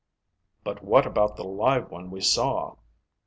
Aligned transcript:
"But 0.63 0.83
what 0.83 1.05
about 1.05 1.35
the 1.35 1.43
live 1.43 1.91
one 1.91 2.09
we 2.09 2.21
saw?" 2.21 2.77